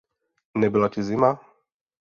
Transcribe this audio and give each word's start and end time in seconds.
Nebyla 0.59 0.87
ti 0.93 1.01
zima? 1.07 1.29